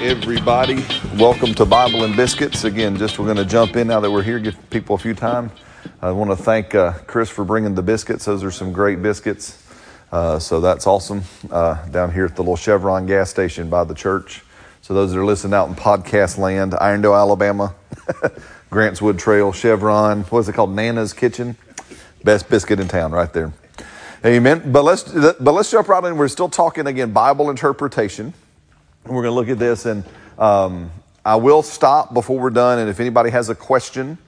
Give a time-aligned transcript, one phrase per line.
[0.00, 0.84] Everybody.
[1.16, 2.62] Welcome to Bible and Biscuits.
[2.62, 5.12] Again, just we're going to jump in now that we're here, give people a few
[5.12, 5.50] time.
[6.00, 8.24] I want to thank uh, Chris for bringing the biscuits.
[8.24, 9.60] Those are some great biscuits.
[10.12, 11.22] Uh, so that's awesome.
[11.50, 14.44] Uh, down here at the little Chevron gas station by the church.
[14.82, 17.74] So those that are listening out in podcast land, Irondale, Alabama,
[18.70, 20.76] Grantswood Trail, Chevron, what is it called?
[20.76, 21.56] Nana's Kitchen.
[22.22, 23.52] Best biscuit in town right there.
[24.24, 24.70] Amen.
[24.70, 26.16] But let's but let's jump right in.
[26.16, 28.32] We're still talking again Bible interpretation.
[29.08, 30.04] We're going to look at this, and
[30.38, 30.90] um,
[31.24, 32.78] I will stop before we're done.
[32.78, 34.18] And if anybody has a question,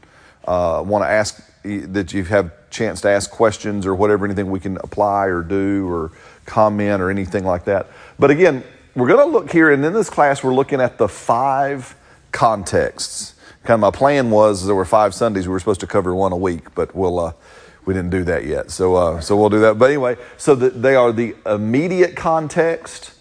[0.46, 4.60] uh, want to ask that you have chance to ask questions or whatever, anything we
[4.60, 6.12] can apply or do or
[6.46, 7.88] comment or anything like that.
[8.18, 11.08] But again, we're going to look here, and in this class, we're looking at the
[11.08, 11.94] five
[12.32, 13.34] contexts.
[13.64, 16.32] Kind of my plan was there were five Sundays we were supposed to cover one
[16.32, 17.18] a week, but we'll.
[17.18, 17.32] Uh,
[17.86, 19.78] we didn't do that yet, so uh, so we'll do that.
[19.78, 23.12] But anyway, so the, they are the immediate context,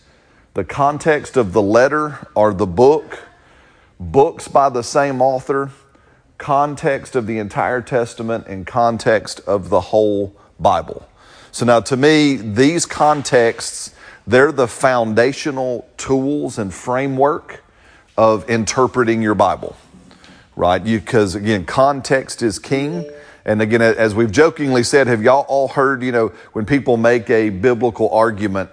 [0.53, 3.19] the context of the letter or the book,
[3.99, 5.71] books by the same author,
[6.37, 11.07] context of the entire Testament, and context of the whole Bible.
[11.51, 13.93] So now, to me, these contexts
[14.29, 17.63] they're the foundational tools and framework
[18.15, 19.75] of interpreting your Bible,
[20.55, 20.83] right?
[20.83, 23.09] Because again, context is king.
[23.43, 27.27] And again, as we've jokingly said, have y'all all heard, you know, when people make
[27.31, 28.69] a biblical argument,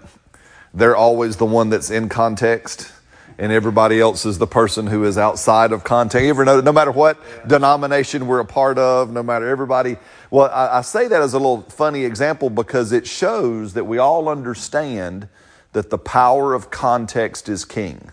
[0.77, 2.93] they're always the one that's in context
[3.39, 6.25] and everybody else is the person who is outside of context.
[6.25, 9.97] You ever know, no matter what denomination we're a part of, no matter everybody.
[10.31, 13.99] Well, I, I say that as a little funny example because it shows that we
[13.99, 15.29] all understand
[15.73, 18.11] that the power of context is king.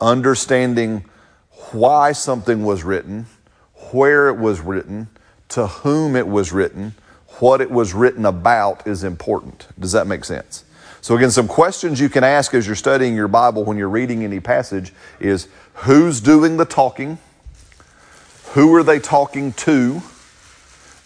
[0.00, 1.04] Understanding
[1.72, 3.26] why something was written,
[3.90, 5.08] where it was written,
[5.50, 6.94] to whom it was written,
[7.40, 9.66] what it was written about is important.
[9.78, 10.64] Does that make sense?
[11.02, 14.22] So, again, some questions you can ask as you're studying your Bible when you're reading
[14.22, 17.18] any passage is who's doing the talking?
[18.52, 20.02] Who are they talking to?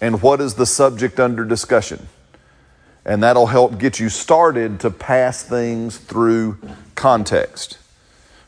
[0.01, 2.09] And what is the subject under discussion?
[3.05, 6.59] And that'll help get you started to pass things through
[6.95, 7.79] context.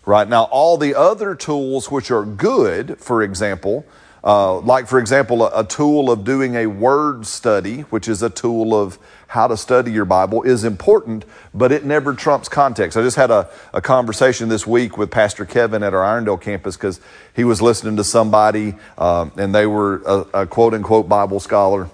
[0.05, 3.85] Right now, all the other tools which are good, for example,
[4.25, 8.31] uh, like, for example, a, a, tool of doing a word study, which is a
[8.31, 12.97] tool of how to study your Bible, is important, but it never trumps context.
[12.97, 16.77] I just had a, a conversation this week with Pastor Kevin at our Irondale campus
[16.77, 17.01] because
[17.35, 21.89] he was listening to somebody, uh, and they were a, a quote unquote Bible scholar,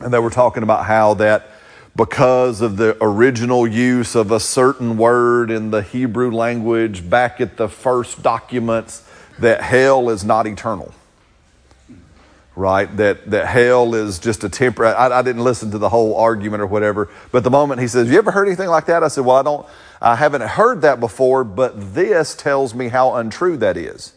[0.00, 1.50] and they were talking about how that
[1.96, 7.56] because of the original use of a certain word in the Hebrew language back at
[7.56, 9.06] the first documents,
[9.40, 10.94] that hell is not eternal
[12.58, 12.94] right?
[12.96, 14.94] That, that hell is just a temporary.
[14.94, 18.10] I, I, didn't listen to the whole argument or whatever, but the moment he says,
[18.10, 19.66] "You ever heard anything like that?" I said, "Well, I don't.
[20.02, 24.12] I haven't heard that before, but this tells me how untrue that is."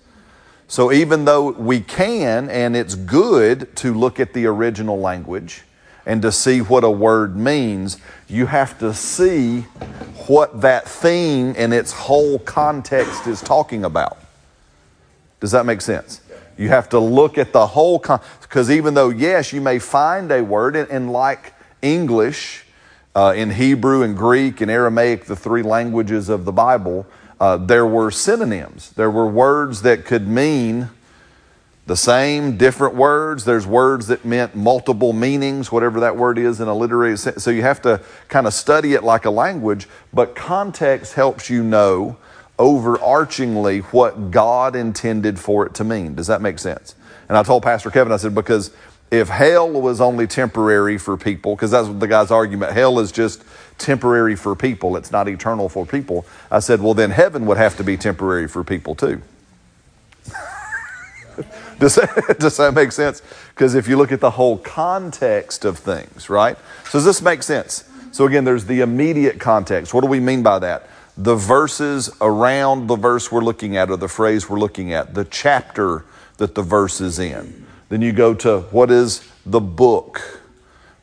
[0.68, 5.64] So even though we can, and it's good to look at the original language
[6.06, 7.98] and to see what a word means,
[8.28, 9.62] you have to see
[10.28, 14.18] what that theme and its whole context is talking about.
[15.42, 16.22] Does that make sense?
[16.62, 20.32] You have to look at the whole, because con- even though, yes, you may find
[20.32, 22.66] a word, and, and like English,
[23.16, 27.08] uh, in Hebrew and Greek and Aramaic, the three languages of the Bible,
[27.40, 28.92] uh, there were synonyms.
[28.92, 30.90] There were words that could mean
[31.88, 33.44] the same, different words.
[33.44, 37.44] There's words that meant multiple meanings, whatever that word is in a literary sense.
[37.44, 41.64] So you have to kind of study it like a language, but context helps you
[41.64, 42.18] know
[42.62, 46.14] overarchingly what God intended for it to mean.
[46.14, 46.94] Does that make sense?
[47.28, 48.70] And I told Pastor Kevin, I said, because
[49.10, 53.44] if hell was only temporary for people, because that's the guy's argument, hell is just
[53.80, 56.24] temporary for people, it's not eternal for people.
[56.52, 59.24] I said, well, then heaven would have to be temporary for people too.
[61.80, 63.24] does, that, does that make sense?
[63.56, 66.58] Because if you look at the whole context of things, right?
[66.86, 67.86] So does this make sense?
[68.12, 69.96] So again, there's the immediate context.
[69.96, 70.88] What do we mean by that?
[71.18, 75.26] The verses around the verse we're looking at or the phrase we're looking at, the
[75.26, 76.06] chapter
[76.38, 77.66] that the verse is in.
[77.90, 80.42] Then you go to what is the book,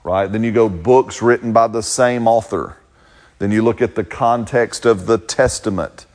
[0.02, 0.26] right?
[0.26, 2.76] Then you go books written by the same author.
[3.38, 6.06] Then you look at the context of the Testament,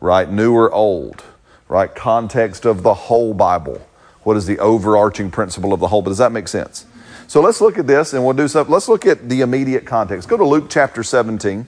[0.00, 0.30] right?
[0.30, 1.24] New or old,
[1.68, 1.94] right?
[1.94, 3.86] Context of the whole Bible.
[4.22, 6.02] What is the overarching principle of the whole?
[6.02, 6.86] But does that make sense?
[7.26, 8.72] So let's look at this and we'll do something.
[8.72, 10.28] Let's look at the immediate context.
[10.28, 11.66] Go to Luke chapter 17.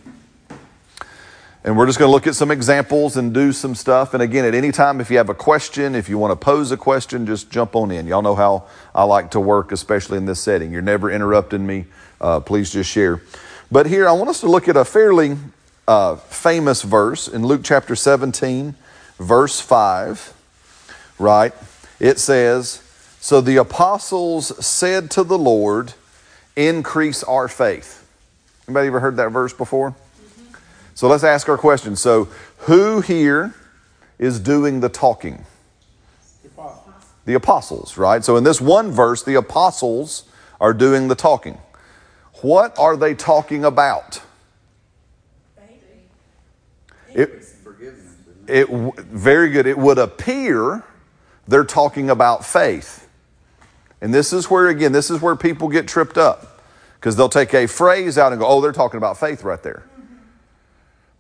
[1.65, 4.13] And we're just going to look at some examples and do some stuff.
[4.13, 6.71] And again, at any time, if you have a question, if you want to pose
[6.71, 8.07] a question, just jump on in.
[8.07, 8.65] Y'all know how
[8.95, 10.71] I like to work, especially in this setting.
[10.71, 11.87] You're never interrupting me.
[12.21, 13.23] Uh, please just share.
[13.73, 15.39] But here, I want us to look at a fairly
[15.89, 18.75] uh, famous verse in Luke chapter 17,
[19.19, 20.35] verse 5,
[21.19, 21.55] right?
[21.99, 22.83] It says,
[23.21, 25.95] So the apostles said to the Lord,
[26.57, 28.07] Increase our faith.
[28.69, 29.95] Anybody ever heard that verse before?
[30.95, 31.97] So let's ask our question.
[31.97, 33.55] So, who here
[34.19, 35.45] is doing the talking?
[37.25, 38.25] The apostles, right?
[38.25, 40.25] So, in this one verse, the apostles
[40.61, 41.59] are doing the talking.
[42.43, 44.23] What are they talking about?
[47.13, 47.45] It,
[48.47, 49.67] it, very good.
[49.67, 50.85] It would appear
[51.47, 53.09] they're talking about faith.
[54.01, 56.63] And this is where, again, this is where people get tripped up
[56.97, 59.85] because they'll take a phrase out and go, oh, they're talking about faith right there.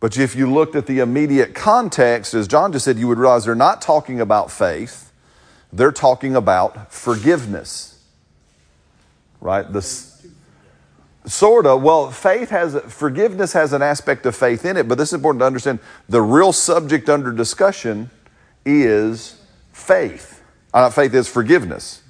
[0.05, 3.47] But if you looked at the immediate context, as John just said, you would realize
[3.47, 5.11] they're not talking about faith,
[5.73, 8.05] they're talking about forgiveness.
[9.41, 9.65] Right?
[9.73, 10.27] This
[11.25, 11.83] Sort of.
[11.83, 15.41] Well, faith has, forgiveness has an aspect of faith in it, but this is important
[15.41, 15.79] to understand.
[16.11, 18.11] The real subject under discussion
[18.67, 19.41] is
[19.73, 20.43] faith.
[20.75, 22.03] Uh, not faith is forgiveness.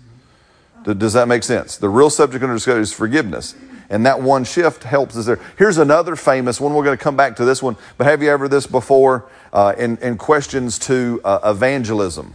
[0.83, 1.77] Does that make sense?
[1.77, 3.55] The real subject under discussion is forgiveness.
[3.91, 5.41] And that one shift helps us there.
[5.59, 6.75] Here's another famous one.
[6.75, 7.77] We're going to come back to this one.
[7.99, 12.35] But have you ever this before uh, in, in questions to uh, evangelism?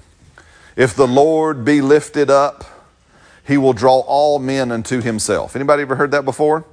[0.75, 2.63] If the Lord be lifted up,
[3.45, 5.55] he will draw all men unto himself.
[5.55, 6.65] Anybody ever heard that before?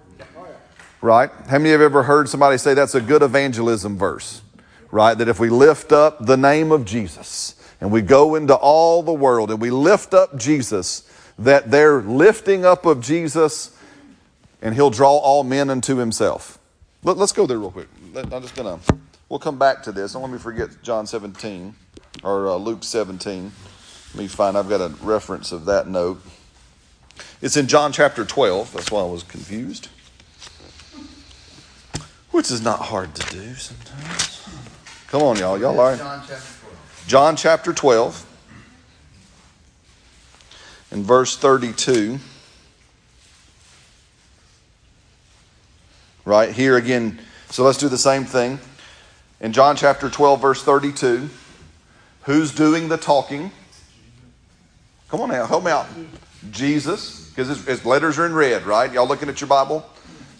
[1.01, 1.31] Right?
[1.49, 4.43] How many of have ever heard somebody say that's a good evangelism verse?
[4.91, 5.15] Right?
[5.15, 9.13] That if we lift up the name of Jesus and we go into all the
[9.13, 13.76] world and we lift up Jesus, that they're lifting up of Jesus
[14.67, 16.59] and he'll draw all men unto himself.
[17.05, 17.87] Let, us go there real quick.
[18.17, 18.95] I'm just going to,
[19.29, 20.15] we'll come back to this.
[20.15, 21.73] Don't let me forget John 17
[22.25, 23.53] or uh, Luke 17.
[24.15, 26.21] Let me find, I've got a reference of that note.
[27.41, 28.73] It's in John chapter 12.
[28.73, 29.89] That's why I was confused.
[32.33, 34.49] Which is not hard to do sometimes.
[35.07, 35.61] Come on, y'all.
[35.61, 35.97] Y'all are.
[35.97, 37.05] John chapter 12.
[37.07, 38.27] John chapter 12.
[40.91, 42.19] In verse 32.
[46.27, 47.19] Right here again.
[47.49, 48.59] So let's do the same thing.
[49.41, 51.31] In John chapter 12, verse 32.
[52.23, 53.53] Who's doing the talking?
[55.09, 55.87] Come on now, help me out.
[56.51, 58.91] Jesus because his, his, letters are in red, right?
[58.91, 59.85] Y'all looking at your Bible?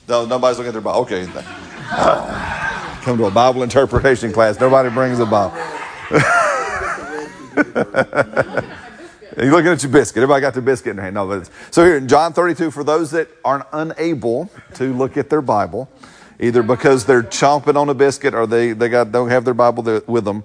[0.09, 1.01] No, nobody's looking at their Bible.
[1.03, 1.27] Okay.
[3.03, 4.59] Come to a Bible interpretation class.
[4.59, 5.57] Nobody brings a Bible.
[9.37, 10.23] You're looking at your biscuit.
[10.23, 11.15] Everybody got their biscuit in their hand.
[11.15, 15.29] No, but so here in John 32, for those that aren't unable to look at
[15.29, 15.91] their Bible,
[16.41, 20.03] either because they're chomping on a biscuit or they, they got, don't have their Bible
[20.07, 20.45] with them,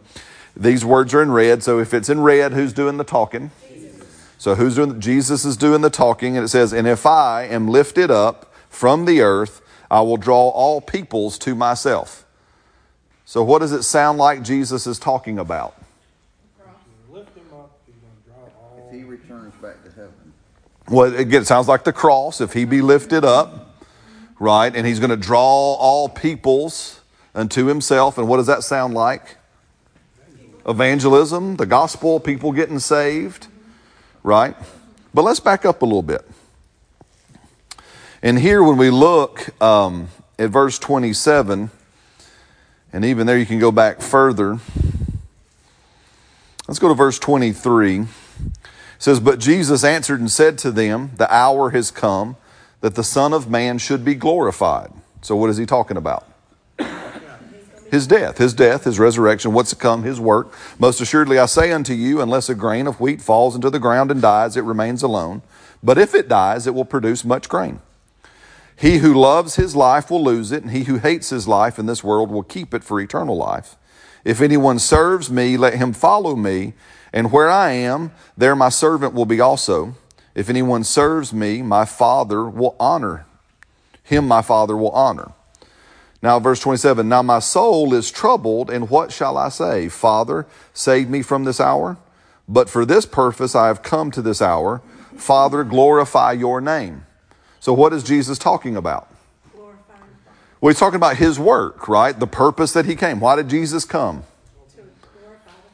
[0.58, 1.64] these words are in red.
[1.64, 3.52] So if it's in red, who's doing the talking?
[4.38, 5.00] So who's doing?
[5.00, 9.06] Jesus is doing the talking, and it says, "And if I am lifted up from
[9.06, 12.26] the earth, I will draw all peoples to myself."
[13.24, 15.76] So what does it sound like Jesus is talking about?
[18.92, 20.34] He returns back to heaven.
[20.90, 22.42] Well, again, it sounds like the cross.
[22.42, 23.76] If he be lifted up,
[24.40, 27.00] right, and he's going to draw all peoples
[27.34, 28.18] unto himself.
[28.18, 29.38] And what does that sound like?
[30.68, 33.48] Evangelism, the gospel, people getting saved
[34.24, 34.56] right?
[35.14, 36.26] But let's back up a little bit.
[38.22, 41.72] And here, when we look um, at verse 27,
[42.94, 44.60] and even there you can go back further.
[46.68, 48.06] Let's go to verse 23.
[49.02, 52.38] Says, But Jesus answered and said to them, The hour has come
[52.82, 54.92] that the Son of Man should be glorified.
[55.24, 56.28] So, what is he talking about?
[57.90, 60.54] his death, his death, his resurrection, what's to come, his work.
[60.78, 64.12] Most assuredly, I say unto you, unless a grain of wheat falls into the ground
[64.12, 65.42] and dies, it remains alone.
[65.82, 67.82] But if it dies, it will produce much grain.
[68.76, 71.88] He who loves his life will lose it, and he who hates his life in
[71.88, 73.78] this world will keep it for eternal life.
[74.24, 76.74] If anyone serves me, let him follow me,
[77.14, 79.96] and where I am, there my servant will be also.
[80.34, 83.26] If anyone serves me, my Father will honor
[84.04, 85.32] him, my Father will honor.
[86.22, 89.90] Now, verse 27 Now my soul is troubled, and what shall I say?
[89.90, 91.98] Father, save me from this hour.
[92.48, 94.82] But for this purpose I have come to this hour.
[95.16, 97.06] Father, glorify your name.
[97.60, 99.08] So, what is Jesus talking about?
[100.60, 102.18] Well, he's talking about his work, right?
[102.20, 103.20] The purpose that he came.
[103.20, 104.24] Why did Jesus come?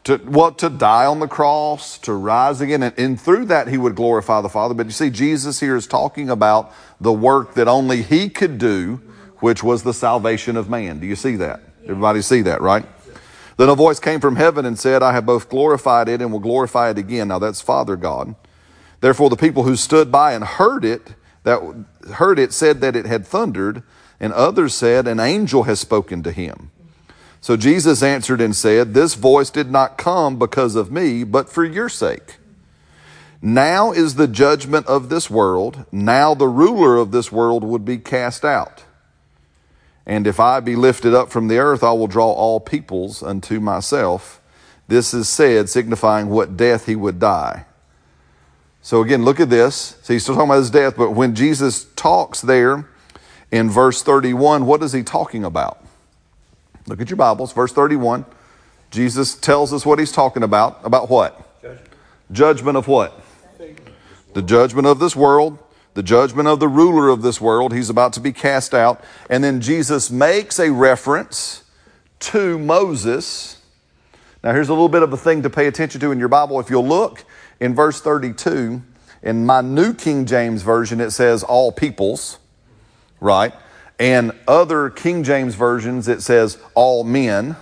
[0.08, 3.78] To, well, to die on the cross, to rise again, and, and through that he
[3.78, 4.74] would glorify the Father.
[4.74, 9.02] But you see, Jesus here is talking about the work that only he could do
[9.40, 11.02] which was the salvation of man.
[11.02, 11.60] Do you see that?
[11.84, 12.86] Everybody see that, right?
[13.58, 16.40] Then a voice came from heaven and said, I have both glorified it and will
[16.40, 17.28] glorify it again.
[17.28, 18.34] Now that's Father God.
[19.02, 21.62] Therefore, the people who stood by and heard it, that
[22.14, 23.84] heard it, said that it had thundered,
[24.22, 26.72] and others said, An angel has spoken to him.
[27.42, 31.64] So Jesus answered and said, This voice did not come because of me, but for
[31.64, 32.38] your sake.
[33.42, 35.86] Now is the judgment of this world.
[35.92, 38.84] Now the ruler of this world would be cast out.
[40.06, 43.60] And if I be lifted up from the earth, I will draw all peoples unto
[43.60, 44.42] myself.
[44.88, 47.66] This is said, signifying what death he would die.
[48.82, 49.98] So again, look at this.
[50.02, 52.88] So he's still talking about his death, but when Jesus talks there
[53.52, 55.86] in verse 31, what is he talking about?
[56.88, 58.26] Look at your Bibles, verse 31.
[58.92, 60.80] Jesus tells us what he's talking about.
[60.86, 61.62] About what?
[61.62, 61.90] Judgment,
[62.32, 63.22] judgment of what?
[64.34, 65.58] The judgment of this world,
[65.96, 67.74] the judgment of the ruler of this world.
[67.74, 69.04] He's about to be cast out.
[69.30, 71.66] And then Jesus makes a reference
[72.20, 73.62] to Moses.
[74.42, 76.58] Now, here's a little bit of a thing to pay attention to in your Bible.
[76.62, 77.26] If you'll look
[77.60, 78.82] in verse 32,
[79.24, 82.38] in my New King James Version, it says all peoples,
[83.20, 83.54] right?
[84.00, 87.56] And other King James versions, it says all men.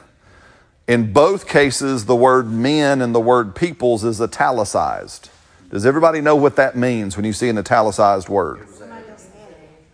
[0.88, 5.30] In both cases, the word men and the word peoples is italicized.
[5.72, 8.68] Does everybody know what that means when you see an italicized word?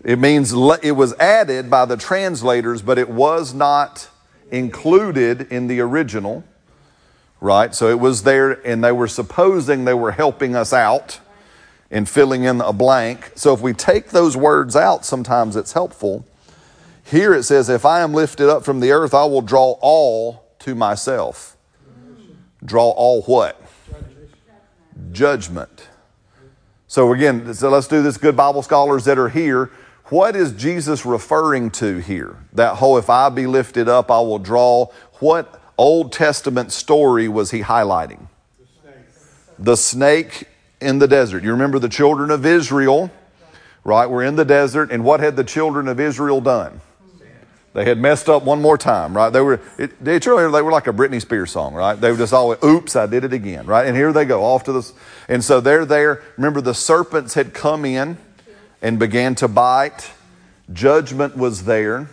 [0.04, 4.10] It means it was added by the translators, but it was not
[4.50, 6.44] included in the original,
[7.40, 7.74] right?
[7.74, 11.20] So it was there, and they were supposing they were helping us out
[11.92, 13.32] in filling in a blank.
[13.36, 16.26] So if we take those words out, sometimes it's helpful.
[17.12, 20.46] Here it says, If I am lifted up from the earth, I will draw all
[20.60, 21.58] to myself.
[22.64, 23.62] Draw all what?
[25.12, 25.90] Judgment.
[26.88, 29.72] So again, so let's do this, good Bible scholars that are here.
[30.06, 32.38] What is Jesus referring to here?
[32.54, 34.86] That whole, if I be lifted up, I will draw.
[35.20, 38.28] What Old Testament story was he highlighting?
[38.58, 40.48] The snake, the snake
[40.80, 41.44] in the desert.
[41.44, 43.12] You remember the children of Israel,
[43.84, 44.06] right?
[44.06, 46.80] We're in the desert, and what had the children of Israel done?
[47.74, 49.30] They had messed up one more time, right?
[49.30, 51.96] They were, it, they, truly, they were like a Britney Spears song, right?
[51.96, 53.88] They were just always, oops, I did it again, right?
[53.88, 54.94] And here they go, off to this.
[55.30, 56.22] And so they're there.
[56.36, 58.18] Remember, the serpents had come in
[58.82, 60.12] and began to bite.
[60.74, 62.10] Judgment was there,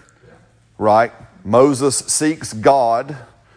[0.79, 1.13] right?
[1.45, 3.17] Moses seeks God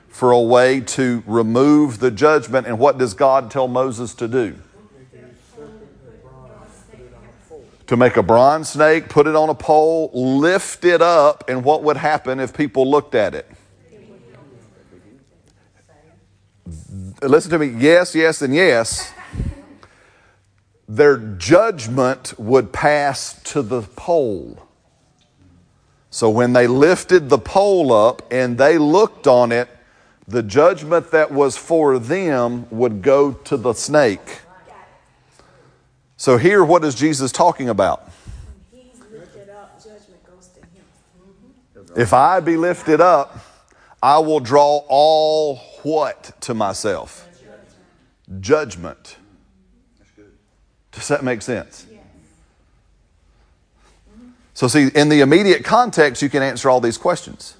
[0.10, 2.65] for a way to remove the judgment.
[2.65, 4.55] And what does God tell Moses to do?
[7.91, 11.83] To make a bronze snake, put it on a pole, lift it up, and what
[11.83, 13.45] would happen if people looked at it?
[17.21, 19.12] Listen to me, yes, yes, and yes.
[20.88, 24.65] Their judgment would pass to the pole.
[26.10, 29.67] So when they lifted the pole up and they looked on it,
[30.29, 34.40] the judgment that was for them would go to the snake.
[36.21, 38.07] So, here, what is Jesus talking about?
[41.95, 43.39] If I be lifted up,
[44.03, 47.27] I will draw all what to myself?
[48.39, 49.17] Judgment.
[50.91, 51.87] Does that make sense?
[54.53, 57.55] So, see, in the immediate context, you can answer all these questions.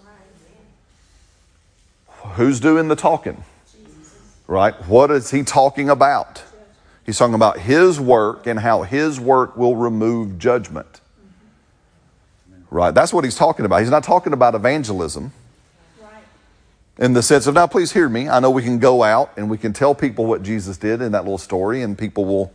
[2.35, 3.43] Who's doing the talking?
[4.45, 4.75] Right?
[4.87, 6.43] What is he talking about?
[7.05, 11.01] He's talking about his work and how his work will remove judgment.
[12.70, 12.91] Right?
[12.91, 13.81] That's what he's talking about.
[13.81, 15.34] He's not talking about evangelism
[16.98, 18.29] in the sense of, now please hear me.
[18.29, 21.13] I know we can go out and we can tell people what Jesus did in
[21.13, 22.53] that little story and people will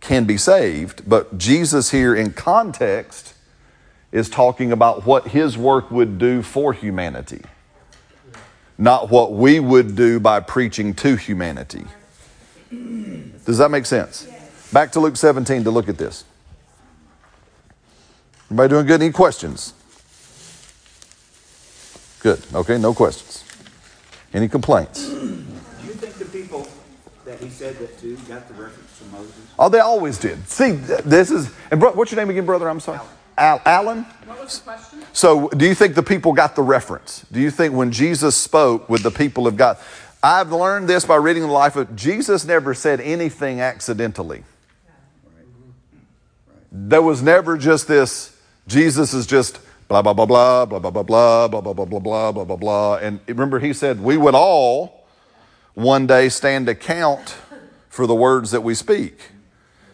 [0.00, 1.08] can be saved.
[1.08, 3.34] But Jesus here in context
[4.10, 7.42] is talking about what his work would do for humanity,
[8.76, 11.84] not what we would do by preaching to humanity.
[13.44, 14.28] Does that make sense?
[14.72, 16.24] Back to Luke 17 to look at this.
[18.46, 19.02] Everybody doing good?
[19.02, 19.74] Any questions?
[22.20, 22.40] Good.
[22.54, 23.44] Okay, no questions.
[24.32, 25.08] Any complaints?
[25.08, 26.66] Do you think the people
[27.24, 29.34] that he said that to got the reference to Moses?
[29.58, 30.48] Oh, they always did.
[30.48, 32.68] See, this is, and bro, what's your name again, brother?
[32.68, 32.98] I'm sorry.
[32.98, 33.10] Alan.
[33.38, 34.02] Al, Alan?
[34.26, 35.02] What was the question?
[35.12, 37.26] So, do you think the people got the reference?
[37.32, 39.80] Do you think when Jesus spoke, would the people have got?
[40.22, 44.44] I've learned this by reading the life of Jesus never said anything accidentally.
[46.70, 48.36] There was never just this,
[48.66, 52.00] Jesus is just blah, blah, blah, blah, blah, blah, blah, blah, blah, blah, blah, blah,
[52.00, 52.96] blah, blah, blah, blah.
[52.96, 55.04] And remember, he said, we would all
[55.74, 57.36] one day stand account
[57.88, 59.18] for the words that we speak.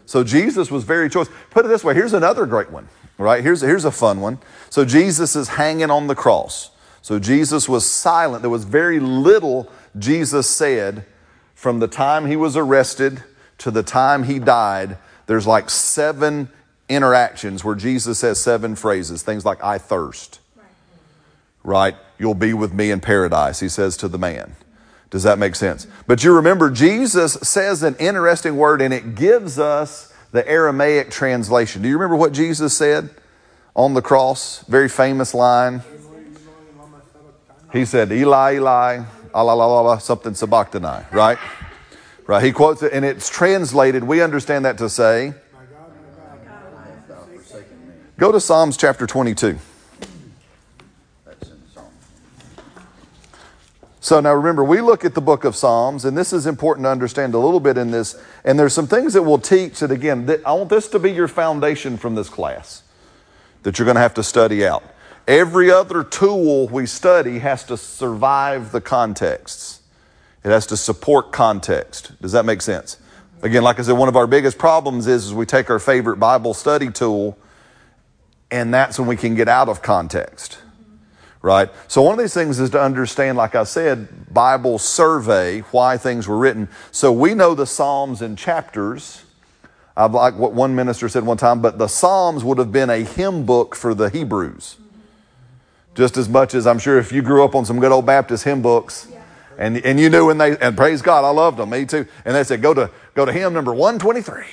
[0.06, 1.28] So Jesus was very choice.
[1.50, 3.42] Put it this way here's another great one, right?
[3.42, 4.38] Here's, here's a fun one.
[4.70, 6.70] So Jesus is hanging on the cross.
[7.02, 8.42] So Jesus was silent.
[8.42, 11.04] There was very little Jesus said
[11.54, 13.22] from the time he was arrested
[13.58, 16.48] to the time he died, there's like seven
[16.88, 20.40] interactions where Jesus says seven phrases, things like, I thirst,
[21.62, 21.94] right?
[22.18, 24.56] you'll be with me in paradise, he says to the man.
[25.10, 25.86] Does that make sense?
[26.06, 31.80] But you remember, Jesus says an interesting word and it gives us the Aramaic translation.
[31.80, 33.08] Do you remember what Jesus said
[33.74, 34.62] on the cross?
[34.64, 35.82] Very famous line.
[37.72, 39.04] He said, Eli, Eli,
[39.34, 41.38] Ah, ala something sabachthani, right?
[42.26, 42.44] Right.
[42.44, 44.04] He quotes it and it's translated.
[44.04, 45.34] We understand that to say,
[48.18, 49.58] Go to Psalms chapter 22.
[54.00, 56.90] So now remember, we look at the book of Psalms, and this is important to
[56.90, 58.20] understand a little bit in this.
[58.44, 61.12] And there's some things that we'll teach that, again, that I want this to be
[61.12, 62.82] your foundation from this class
[63.62, 64.82] that you're going to have to study out.
[65.28, 69.82] Every other tool we study has to survive the contexts,
[70.42, 72.20] it has to support context.
[72.20, 72.96] Does that make sense?
[73.42, 76.16] Again, like I said, one of our biggest problems is, is we take our favorite
[76.16, 77.38] Bible study tool,
[78.50, 80.58] and that's when we can get out of context
[81.42, 81.70] right?
[81.86, 86.26] So one of these things is to understand, like I said, Bible survey, why things
[86.26, 86.68] were written.
[86.90, 89.22] So we know the Psalms and chapters.
[89.96, 92.98] I like what one minister said one time, but the Psalms would have been a
[92.98, 94.76] hymn book for the Hebrews.
[95.98, 98.44] Just as much as I'm sure if you grew up on some good old Baptist
[98.44, 99.08] hymn books,
[99.58, 102.06] and, and you knew when they and praise God, I loved them, me too.
[102.24, 104.44] And they said, go to go to hymn number 123.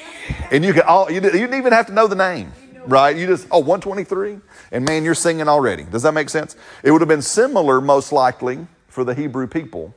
[0.50, 2.52] And you could all you didn't even have to know the name
[2.88, 3.16] right?
[3.16, 4.40] You just, oh, 123?
[4.72, 5.84] And man, you're singing already.
[5.84, 6.56] Does that make sense?
[6.84, 9.96] It would have been similar, most likely, for the Hebrew people,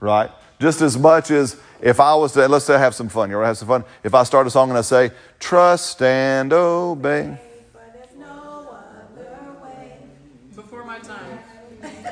[0.00, 0.28] right?
[0.58, 3.30] Just as much as if I was to, let's say, have some fun.
[3.30, 3.84] You want to have some fun?
[4.02, 7.38] If I start a song and I say, trust and obey.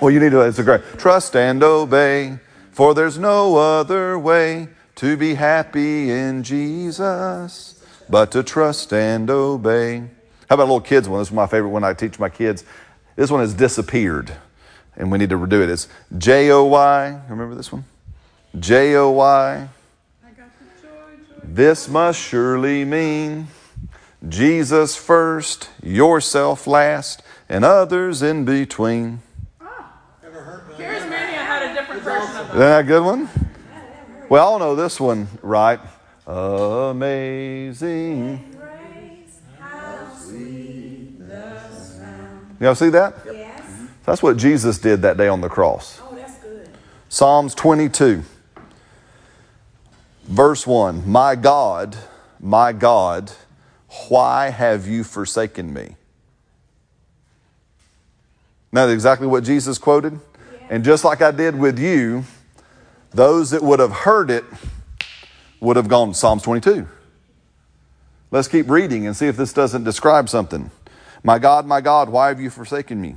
[0.01, 2.39] Well, you need to, it's a great, trust and obey,
[2.71, 10.01] for there's no other way to be happy in Jesus but to trust and obey.
[10.49, 11.21] How about a little kids one?
[11.21, 12.65] This is my favorite one I teach my kids.
[13.17, 14.33] This one has disappeared,
[14.97, 15.71] and we need to redo it.
[15.71, 17.21] It's J O Y.
[17.29, 17.85] Remember this one?
[18.59, 19.69] J O Y.
[21.43, 23.47] This must surely mean
[24.29, 29.23] Jesus first, yourself last, and others in between.
[30.77, 33.29] Charismania had a different version of Isn't that a good one?
[34.29, 35.79] We all know this one, right?
[36.27, 37.77] Amazing.
[42.59, 43.15] Y'all see that?
[43.27, 43.63] Yes.
[44.05, 46.01] That's what Jesus did that day on the cross.
[46.03, 46.71] Oh, that's good.
[47.11, 48.23] Psalms 22,
[50.25, 51.97] verse 1 My God,
[52.41, 53.31] my God,
[54.09, 55.97] why have you forsaken me?
[58.73, 60.19] Now, that's exactly what Jesus quoted.
[60.71, 62.25] And just like I did with you,
[63.11, 64.45] those that would have heard it
[65.61, 66.87] would have gone Psalms 22.
[68.31, 70.71] Let's keep reading and see if this doesn't describe something.
[71.23, 73.17] My God, my God, why have you forsaken me?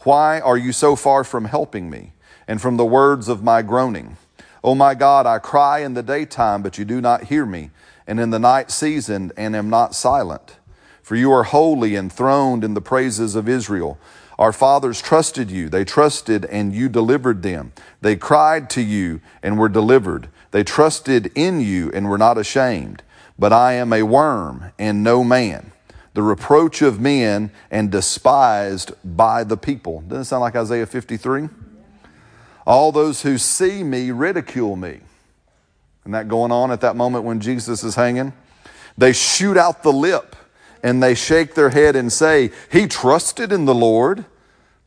[0.00, 2.12] Why are you so far from helping me
[2.48, 4.16] and from the words of my groaning?
[4.62, 7.70] O oh my God, I cry in the daytime, but you do not hear me,
[8.06, 10.56] and in the night season, and am not silent.
[11.02, 13.98] For you are holy, enthroned in the praises of Israel.
[14.38, 15.68] Our fathers trusted you.
[15.68, 17.72] They trusted, and you delivered them.
[18.00, 20.28] They cried to you, and were delivered.
[20.50, 23.02] They trusted in you and were not ashamed.
[23.38, 25.72] But I am a worm and no man,
[26.14, 30.00] the reproach of men and despised by the people.
[30.02, 31.48] Doesn't it sound like Isaiah 53?
[32.66, 35.00] All those who see me ridicule me.
[36.04, 38.32] And that going on at that moment when Jesus is hanging?
[38.96, 40.34] They shoot out the lip
[40.86, 44.24] and they shake their head and say, He trusted in the Lord.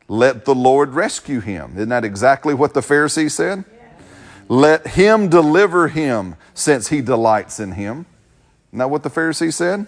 [0.08, 1.72] Let the Lord rescue him.
[1.76, 3.66] Isn't that exactly what the Pharisees said?
[4.48, 8.06] Let him deliver him, since he delights in him.
[8.70, 9.86] Isn't that what the Pharisee said?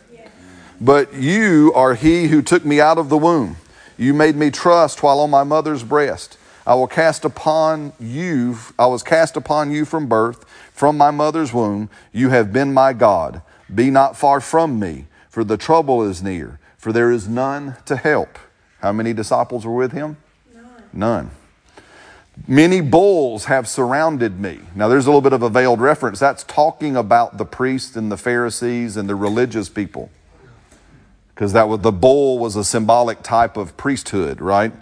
[0.79, 3.57] But you are he who took me out of the womb.
[3.97, 6.37] You made me trust while on my mother's breast.
[6.67, 10.45] I will cast upon you, I was cast upon you from birth,
[10.75, 11.89] from my mother's womb.
[12.13, 13.41] You have been my God.
[13.75, 17.97] Be not far from me, for the trouble is near, for there is none to
[17.97, 18.39] help.
[18.83, 20.19] How many disciples were with him?
[20.55, 20.83] None.
[20.93, 21.31] None.
[22.47, 24.61] Many bulls have surrounded me.
[24.75, 26.19] Now, there's a little bit of a veiled reference.
[26.21, 30.11] That's talking about the priests and the Pharisees and the religious people.
[31.35, 34.75] Because that was, the bull was a symbolic type of priesthood, right?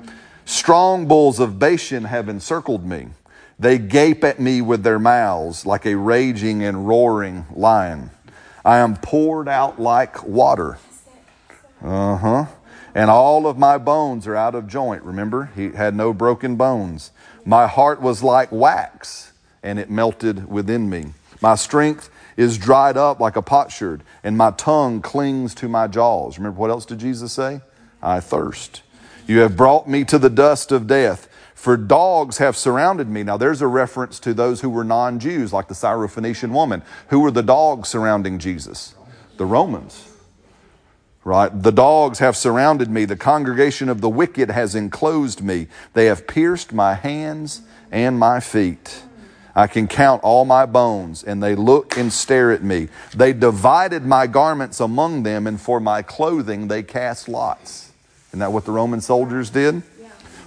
[0.46, 3.10] Strong bulls of Bashan have encircled me.
[3.56, 8.10] They gape at me with their mouths like a raging and roaring lion.
[8.64, 10.78] I am poured out like water.
[11.82, 12.46] Uh huh.
[12.94, 15.02] And all of my bones are out of joint.
[15.02, 17.12] Remember, he had no broken bones.
[17.44, 21.12] My heart was like wax, and it melted within me.
[21.40, 26.38] My strength is dried up like a potsherd, and my tongue clings to my jaws.
[26.38, 27.60] Remember, what else did Jesus say?
[28.02, 28.82] I thirst.
[29.26, 31.28] You have brought me to the dust of death.
[31.60, 33.22] For dogs have surrounded me.
[33.22, 36.80] Now, there's a reference to those who were non Jews, like the Syrophoenician woman.
[37.08, 38.94] Who were the dogs surrounding Jesus?
[39.36, 40.08] The Romans.
[41.22, 41.50] Right?
[41.62, 43.04] The dogs have surrounded me.
[43.04, 45.66] The congregation of the wicked has enclosed me.
[45.92, 47.60] They have pierced my hands
[47.92, 49.02] and my feet.
[49.54, 52.88] I can count all my bones, and they look and stare at me.
[53.14, 57.92] They divided my garments among them, and for my clothing they cast lots.
[58.30, 59.82] Isn't that what the Roman soldiers did?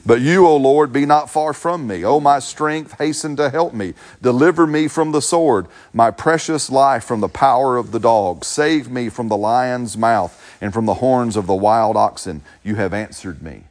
[0.05, 2.03] But you, O Lord, be not far from me.
[2.03, 3.93] O my strength, hasten to help me.
[4.21, 8.43] Deliver me from the sword, my precious life from the power of the dog.
[8.43, 12.41] Save me from the lion's mouth and from the horns of the wild oxen.
[12.63, 13.63] You have answered me.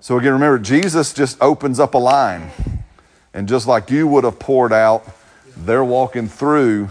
[0.00, 2.50] So again, remember, Jesus just opens up a line.
[3.34, 5.06] And just like you would have poured out,
[5.56, 6.88] they're walking through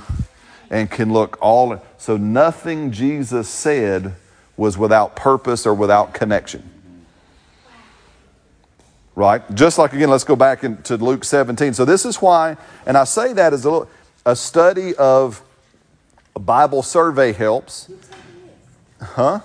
[0.69, 1.83] and can look all.
[1.97, 4.13] So nothing Jesus said
[4.57, 6.72] was without purpose or without connection
[9.15, 9.41] right?
[9.55, 11.73] Just like again, let's go back into Luke 17.
[11.73, 13.87] So this is why, and I say that as a,
[14.25, 15.41] a study of
[16.35, 17.91] a Bible survey helps.
[19.01, 19.39] Huh?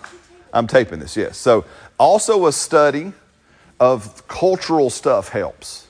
[0.52, 1.36] I'm taping this, yes.
[1.36, 1.64] So
[1.98, 3.12] also a study
[3.80, 5.86] of cultural stuff helps.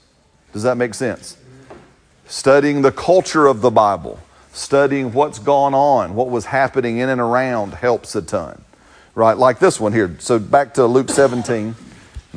[0.53, 1.37] Does that make sense?
[2.27, 4.19] Studying the culture of the Bible,
[4.53, 8.63] studying what's gone on, what was happening in and around helps a ton.
[9.15, 9.37] Right?
[9.37, 10.17] Like this one here.
[10.19, 11.75] So back to Luke 17.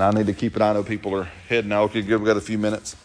[0.02, 0.62] I need to keep it.
[0.62, 1.84] I know people are heading out.
[1.86, 2.18] Okay, good.
[2.18, 2.96] We've got a few minutes.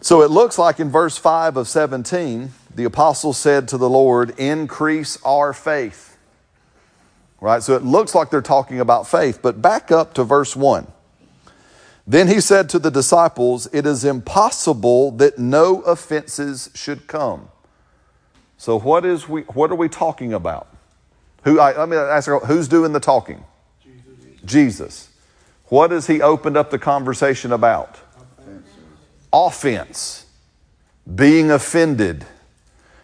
[0.00, 4.38] So it looks like in verse 5 of 17, the apostle said to the Lord,
[4.38, 6.16] Increase our faith.
[7.40, 7.62] Right?
[7.62, 9.40] So it looks like they're talking about faith.
[9.42, 10.86] But back up to verse 1.
[12.06, 17.48] Then he said to the disciples, It is impossible that no offenses should come.
[18.58, 20.68] So what is we what are we talking about?
[21.44, 23.44] Who I, let me ask who's doing the talking?
[24.46, 25.10] Jesus.
[25.66, 27.98] What has he opened up the conversation about?
[29.32, 30.26] Offense.
[31.12, 32.24] Being offended.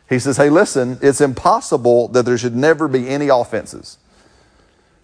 [0.09, 3.98] He says, hey, listen, it's impossible that there should never be any offenses.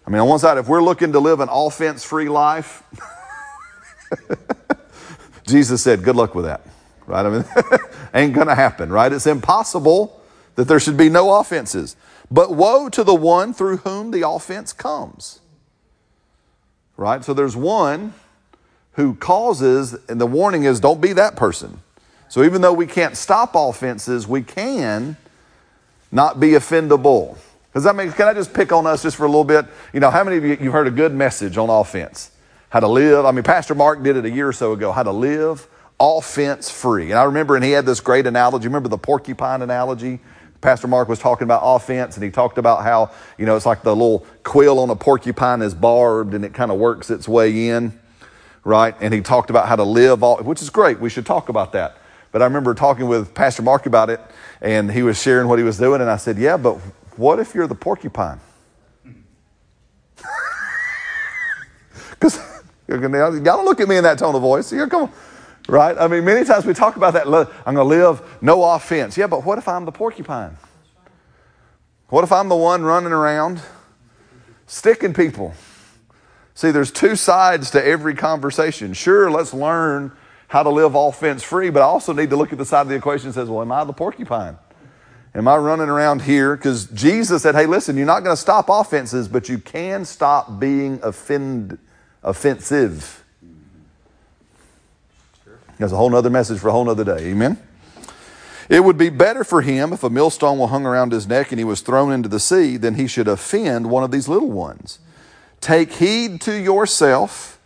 [0.05, 2.83] I mean, on one side, if we're looking to live an offense free life,
[5.47, 6.61] Jesus said, good luck with that,
[7.05, 7.25] right?
[7.25, 7.45] I mean,
[8.13, 9.11] ain't gonna happen, right?
[9.11, 10.21] It's impossible
[10.55, 11.95] that there should be no offenses.
[12.31, 15.39] But woe to the one through whom the offense comes
[16.99, 17.23] right?
[17.23, 18.13] So there's one
[18.93, 21.79] who causes, and the warning is don't be that person.
[22.27, 25.17] So even though we can't stop offenses, we can
[26.11, 27.37] not be offendable.
[27.73, 29.65] Does that make, can I just pick on us just for a little bit?
[29.93, 32.31] You know, how many of you, you've heard a good message on offense?
[32.69, 33.25] How to live.
[33.25, 35.67] I mean, Pastor Mark did it a year or so ago, how to live
[35.99, 37.11] offense free.
[37.11, 38.67] And I remember, and he had this great analogy.
[38.67, 40.19] Remember the porcupine analogy?
[40.61, 43.81] Pastor Mark was talking about offense, and he talked about how, you know, it's like
[43.81, 47.69] the little quill on a porcupine is barbed and it kind of works its way
[47.69, 47.97] in,
[48.65, 48.93] right?
[48.99, 50.99] And he talked about how to live, all, which is great.
[50.99, 51.97] We should talk about that.
[52.31, 54.19] But I remember talking with Pastor Mark about it,
[54.61, 56.75] and he was sharing what he was doing, and I said, Yeah, but
[57.15, 58.39] what if you're the porcupine?
[62.19, 62.37] Because
[62.89, 64.69] y'all don't look at me in that tone of voice.
[64.69, 65.11] Here, come on.
[65.69, 65.97] Right?
[65.97, 67.27] I mean, many times we talk about that.
[67.27, 69.17] I'm going to live no offense.
[69.17, 70.57] Yeah, but what if I'm the porcupine?
[72.09, 73.61] What if I'm the one running around
[74.65, 75.53] sticking people?
[76.55, 78.93] See, there's two sides to every conversation.
[78.93, 80.11] Sure, let's learn
[80.47, 82.87] how to live offense free, but I also need to look at the side of
[82.89, 84.57] the equation that says, well, am I the porcupine?
[85.35, 86.55] Am I running around here?
[86.55, 90.59] Because Jesus said, hey, listen, you're not going to stop offenses, but you can stop
[90.59, 91.77] being offend,
[92.23, 93.18] offensive.
[95.79, 97.29] That's a whole other message for a whole other day.
[97.29, 97.57] Amen?
[98.67, 101.57] It would be better for him if a millstone were hung around his neck and
[101.57, 104.99] he was thrown into the sea than he should offend one of these little ones.
[105.61, 107.59] Take heed to yourself.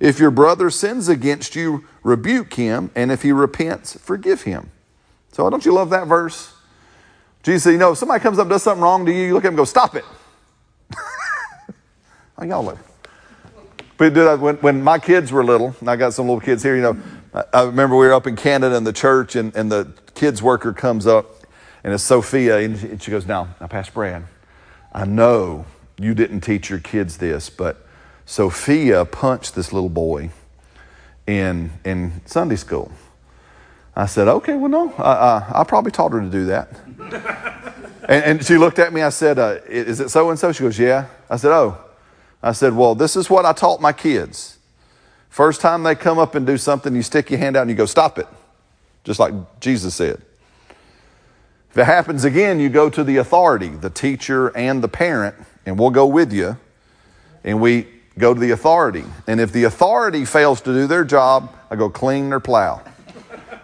[0.00, 4.70] If your brother sins against you, rebuke him, and if he repents, forgive him.
[5.32, 6.54] So don't you love that verse?
[7.42, 9.34] Jesus said, you know, if somebody comes up and does something wrong to you, you
[9.34, 10.04] look at him and go, stop it.
[12.38, 12.78] oh, y'all look.
[13.96, 16.82] But when, when my kids were little, and I got some little kids here, you
[16.82, 16.96] know,
[17.32, 20.72] I remember we were up in Canada in the church, and, and the kids worker
[20.72, 21.26] comes up,
[21.84, 24.24] and it's Sophia, and she goes, "Now, now, Pastor Brad,
[24.92, 25.64] I know
[25.96, 27.86] you didn't teach your kids this, but
[28.26, 30.30] Sophia punched this little boy
[31.26, 32.90] in in Sunday school."
[33.94, 36.80] I said, "Okay, well, no, I, I, I probably taught her to do that."
[38.08, 39.02] and, and, she looked at me.
[39.02, 41.78] I said, uh, "Is it so and so?" She goes, "Yeah." I said, "Oh."
[42.42, 44.59] I said, "Well, this is what I taught my kids."
[45.30, 47.76] First time they come up and do something, you stick your hand out and you
[47.76, 48.26] go, stop it,
[49.04, 50.20] just like Jesus said.
[51.70, 55.78] If it happens again, you go to the authority, the teacher and the parent, and
[55.78, 56.58] we'll go with you.
[57.44, 57.86] And we
[58.18, 59.04] go to the authority.
[59.28, 62.82] And if the authority fails to do their job, I go clean their plow.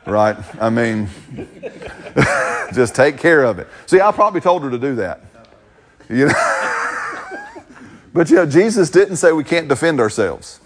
[0.06, 0.36] Right?
[0.60, 1.08] I mean,
[2.72, 3.66] just take care of it.
[3.86, 5.20] See, I probably told her to do that.
[6.08, 6.34] You know?
[8.14, 10.60] but you know, Jesus didn't say we can't defend ourselves.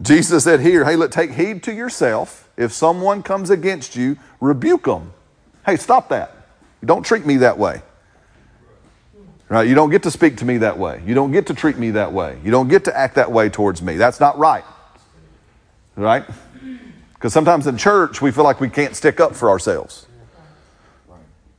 [0.00, 2.48] Jesus said here, hey, look, take heed to yourself.
[2.56, 5.12] If someone comes against you, rebuke them.
[5.64, 6.34] Hey, stop that.
[6.84, 7.82] Don't treat me that way.
[9.48, 9.68] Right?
[9.68, 11.02] You don't get to speak to me that way.
[11.06, 12.38] You don't get to treat me that way.
[12.44, 13.96] You don't get to act that way towards me.
[13.96, 14.64] That's not right.
[15.96, 16.24] Right?
[17.14, 20.06] Because sometimes in church we feel like we can't stick up for ourselves.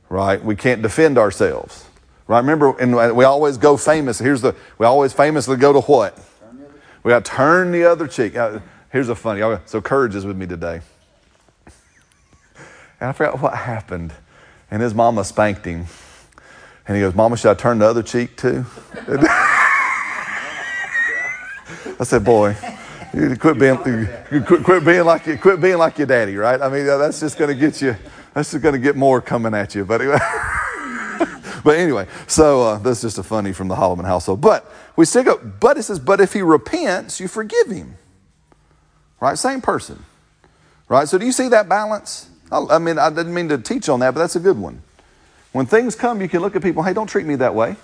[0.08, 0.44] Right?
[0.44, 1.86] We can't defend ourselves.
[2.28, 2.40] Right?
[2.40, 4.18] Remember, and we always go famous.
[4.18, 6.18] Here's the we always famously go to what?
[7.06, 8.36] We got to turn the other cheek.
[8.36, 8.58] Uh,
[8.90, 9.40] here's a funny.
[9.66, 10.80] So courage is with me today.
[13.00, 14.12] And I forgot what happened.
[14.72, 15.86] And his mama spanked him.
[16.88, 18.66] And he goes, Mama, should I turn the other cheek too?
[22.00, 22.56] I said, Boy,
[23.14, 23.78] you quit being,
[24.32, 26.60] you quit, quit, being like you, quit being like your daddy, right?
[26.60, 27.94] I mean, that's just going to get you,
[28.34, 29.84] that's just going to get more coming at you.
[29.84, 30.18] But anyway,
[31.66, 34.40] but anyway, so uh, that's just a funny from the Holloman household.
[34.40, 37.96] But we stick up, but it says, but if he repents, you forgive him.
[39.20, 39.36] Right?
[39.36, 40.04] Same person.
[40.88, 41.08] Right?
[41.08, 42.30] So do you see that balance?
[42.52, 44.80] I mean, I didn't mean to teach on that, but that's a good one.
[45.50, 47.74] When things come, you can look at people, hey, don't treat me that way.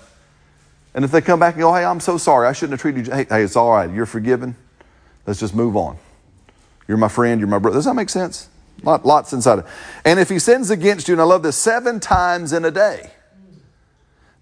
[0.95, 3.09] And if they come back and go, hey, I'm so sorry, I shouldn't have treated
[3.09, 4.55] you, hey, hey it's all right, you're forgiven.
[5.27, 5.97] Let's just move on.
[6.87, 7.79] You're my friend, you're my brother.
[7.79, 8.49] Does that make sense?
[8.85, 9.64] Lot, lots inside it.
[10.05, 13.11] And if he sins against you, and I love this, seven times in a day.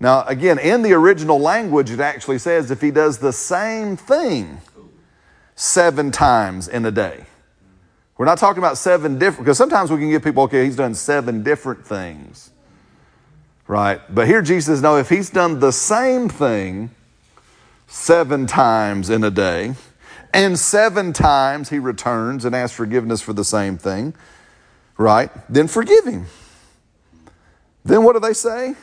[0.00, 4.62] Now, again, in the original language, it actually says if he does the same thing
[5.54, 7.26] seven times in a day.
[8.16, 10.94] We're not talking about seven different, because sometimes we can give people, okay, he's done
[10.94, 12.50] seven different things.
[13.66, 14.00] Right?
[14.12, 16.90] But here Jesus no, if he's done the same thing
[17.86, 19.74] seven times in a day,
[20.32, 24.14] and seven times he returns and asks forgiveness for the same thing,
[24.96, 25.30] right?
[25.48, 26.26] Then forgive him.
[27.84, 28.74] Then what do they say?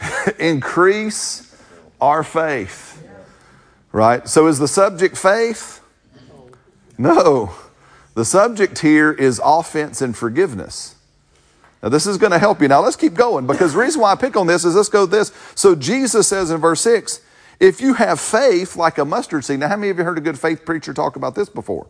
[0.38, 1.54] Increase
[2.00, 3.02] our faith.
[3.92, 4.28] Right?
[4.28, 5.80] So is the subject faith?
[6.96, 7.52] No.
[8.14, 10.96] The subject here is offense and forgiveness.
[11.82, 12.68] Now, this is going to help you.
[12.68, 15.06] Now, let's keep going because the reason why I pick on this is let's go
[15.06, 15.32] this.
[15.54, 17.20] So, Jesus says in verse 6
[17.58, 19.60] if you have faith like a mustard seed.
[19.60, 21.86] Now, how many of you heard a good faith preacher talk about this before?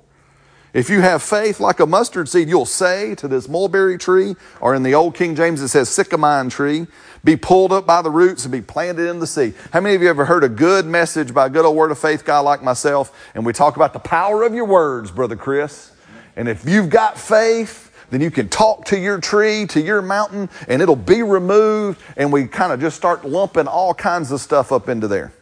[0.72, 4.74] If you have faith like a mustard seed, you'll say to this mulberry tree, or
[4.74, 6.86] in the old King James, it says sycamine tree,
[7.24, 9.52] be pulled up by the roots and be planted in the sea.
[9.72, 11.98] How many of you ever heard a good message by a good old word of
[11.98, 13.30] faith guy like myself?
[13.34, 15.90] And we talk about the power of your words, Brother Chris.
[16.36, 20.48] And if you've got faith, then you can talk to your tree, to your mountain,
[20.68, 22.00] and it'll be removed.
[22.16, 25.32] And we kind of just start lumping all kinds of stuff up into there.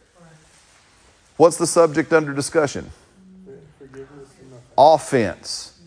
[1.37, 2.89] What's the subject under discussion?
[4.79, 5.77] Offense.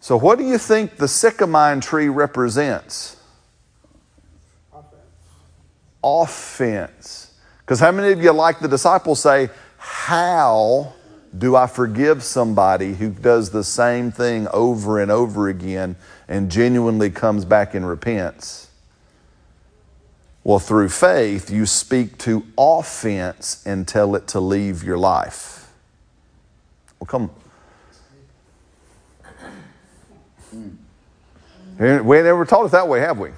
[0.00, 3.16] So, what do you think the sycamine tree represents?
[6.02, 7.32] Offense.
[7.60, 10.94] Because how many of you, like the disciples, say, How
[11.36, 15.94] do I forgive somebody who does the same thing over and over again
[16.26, 18.68] and genuinely comes back and repents?
[20.42, 25.70] Well, through faith, you speak to offense and tell it to leave your life.
[26.98, 27.30] Well, come,
[31.80, 33.30] We ain't never taught it that way, have we?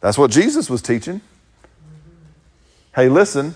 [0.00, 1.20] That's what Jesus was teaching.
[2.94, 3.54] Hey, listen.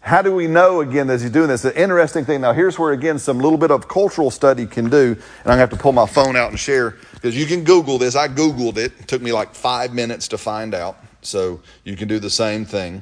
[0.00, 1.64] How do we know again as he's doing this?
[1.64, 2.40] An interesting thing.
[2.40, 5.58] Now, here's where again some little bit of cultural study can do, and I'm gonna
[5.58, 8.16] have to pull my phone out and share because you can Google this.
[8.16, 8.92] I Googled it.
[8.98, 12.64] It took me like five minutes to find out, so you can do the same
[12.64, 13.00] thing.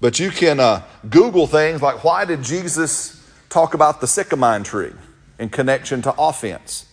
[0.00, 4.92] But you can uh, Google things like why did Jesus talk about the sycamine tree
[5.40, 6.86] in connection to offense?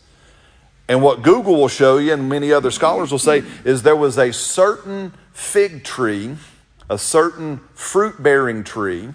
[0.87, 4.17] And what Google will show you, and many other scholars will say, is there was
[4.17, 6.35] a certain fig tree,
[6.89, 9.09] a certain fruit bearing tree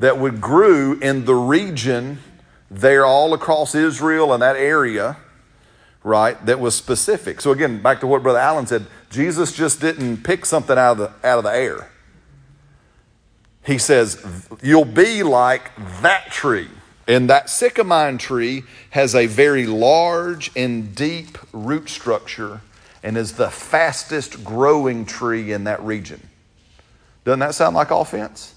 [0.00, 2.18] that would grew in the region
[2.70, 5.16] there all across Israel and that area,
[6.02, 7.40] right, that was specific.
[7.40, 10.98] So again, back to what Brother Allen said, Jesus just didn't pick something out of
[10.98, 11.90] the, out of the air.
[13.64, 14.24] He says,
[14.62, 16.68] You'll be like that tree.
[17.10, 22.60] And that sycamine tree has a very large and deep root structure
[23.02, 26.20] and is the fastest growing tree in that region.
[27.24, 28.54] Doesn't that sound like offense?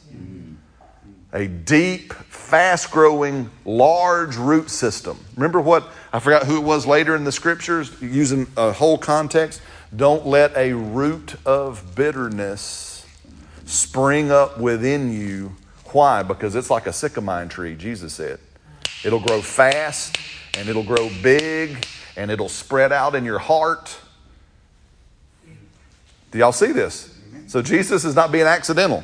[1.33, 5.17] A deep, fast growing, large root system.
[5.35, 9.63] Remember what I forgot who it was later in the scriptures, using a whole context?
[9.95, 13.03] Don't let a root of bitterness
[13.65, 15.55] spring up within you.
[15.93, 16.23] Why?
[16.23, 18.39] Because it's like a sycamine tree, Jesus said.
[19.05, 20.17] It'll grow fast
[20.57, 21.85] and it'll grow big
[22.17, 23.95] and it'll spread out in your heart.
[26.31, 27.15] Do y'all see this?
[27.47, 29.03] So Jesus is not being accidental.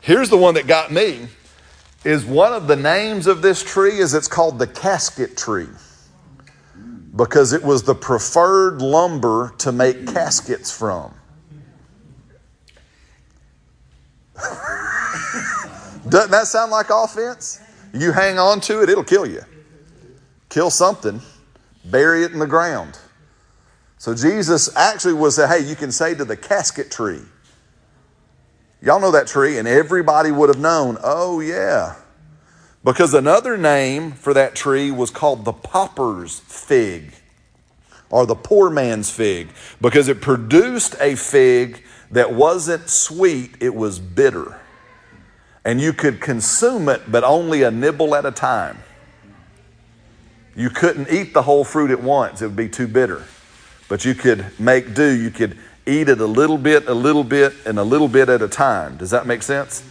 [0.00, 1.28] Here's the one that got me
[2.04, 5.68] is one of the names of this tree is it's called the casket tree
[7.14, 11.14] because it was the preferred lumber to make caskets from.
[16.12, 17.58] Doesn't that sound like offense?
[17.94, 19.40] You hang on to it, it'll kill you.
[20.50, 21.22] Kill something,
[21.86, 22.98] bury it in the ground.
[23.96, 27.22] So Jesus actually was hey, you can say to the casket tree.
[28.82, 31.94] Y'all know that tree, and everybody would have known, oh, yeah.
[32.84, 37.14] Because another name for that tree was called the pauper's fig
[38.10, 39.48] or the poor man's fig
[39.80, 44.58] because it produced a fig that wasn't sweet, it was bitter.
[45.64, 48.78] And you could consume it, but only a nibble at a time.
[50.56, 53.24] You couldn't eat the whole fruit at once, it would be too bitter.
[53.88, 57.52] But you could make do, you could eat it a little bit, a little bit,
[57.66, 58.96] and a little bit at a time.
[58.96, 59.84] Does that make sense?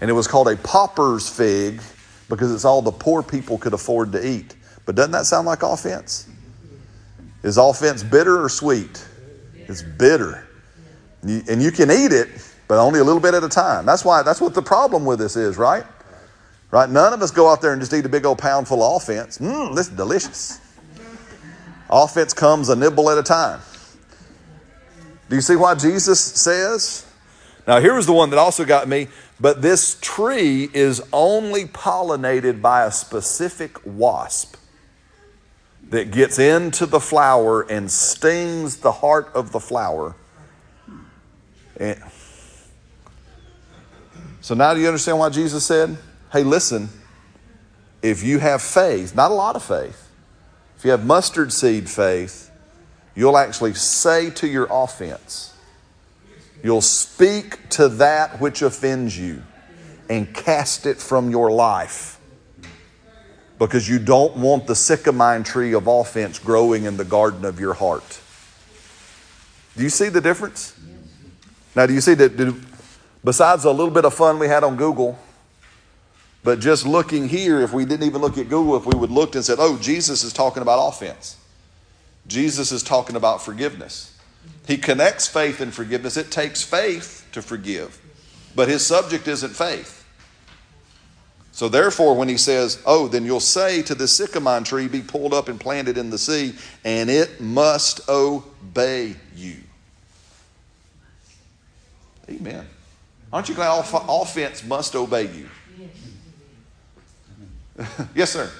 [0.00, 1.80] And it was called a pauper's fig
[2.28, 4.54] because it's all the poor people could afford to eat.
[4.86, 6.28] But doesn't that sound like offense?
[7.42, 9.06] Is offense bitter or sweet?
[9.54, 10.46] It's bitter.
[11.22, 12.28] And you can eat it,
[12.68, 13.86] but only a little bit at a time.
[13.86, 15.84] That's why that's what the problem with this is, right?
[16.70, 16.88] Right?
[16.88, 19.02] None of us go out there and just eat a big old pound full of
[19.02, 19.38] offense.
[19.38, 20.60] Mmm, this is delicious.
[21.90, 23.60] Offense comes a nibble at a time.
[25.30, 27.06] Do you see why Jesus says?
[27.66, 29.08] Now, here was the one that also got me.
[29.40, 34.56] But this tree is only pollinated by a specific wasp
[35.90, 40.16] that gets into the flower and stings the heart of the flower.
[41.78, 42.02] And
[44.48, 45.98] so now do you understand why Jesus said,
[46.32, 46.88] hey, listen,
[48.00, 50.10] if you have faith, not a lot of faith,
[50.74, 52.50] if you have mustard seed faith,
[53.14, 55.54] you'll actually say to your offense,
[56.64, 59.42] you'll speak to that which offends you
[60.08, 62.18] and cast it from your life
[63.58, 67.74] because you don't want the sycamine tree of offense growing in the garden of your
[67.74, 68.18] heart.
[69.76, 70.74] Do you see the difference?
[71.76, 72.77] Now, do you see that?
[73.24, 75.18] Besides a little bit of fun we had on Google,
[76.44, 79.34] but just looking here, if we didn't even look at Google, if we would looked
[79.34, 81.36] and said, "Oh, Jesus is talking about offense,"
[82.26, 84.12] Jesus is talking about forgiveness.
[84.66, 86.16] He connects faith and forgiveness.
[86.16, 88.00] It takes faith to forgive,
[88.54, 89.98] but his subject isn't faith.
[91.58, 95.34] So, therefore, when he says, Oh, then you'll say to the sycamine tree, Be pulled
[95.34, 96.54] up and planted in the sea,
[96.84, 99.56] and it must obey you.
[102.30, 102.64] Amen.
[103.32, 105.48] Aren't you glad all offense must obey you?
[108.14, 108.50] yes, sir.